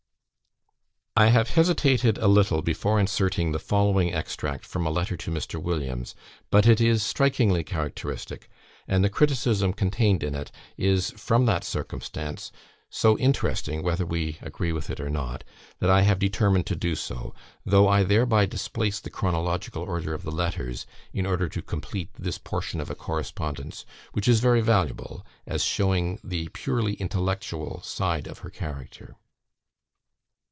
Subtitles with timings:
[1.13, 5.61] I have hesitated a little, before inserting the following extract from a letter to Mr.
[5.61, 6.15] Williams,
[6.49, 8.49] but it is strikingly characteristic;
[8.87, 12.51] and the criticism contained in it is, from that circumstance,
[12.89, 15.43] so interesting (whether we agree with it or not),
[15.79, 20.23] that I have determined to do so, though I thereby displace the chronological order of
[20.23, 25.23] the letters, in order to complete this portion of a correspondence which is very valuable,
[25.45, 29.17] as showing the purely intellectual side of her character.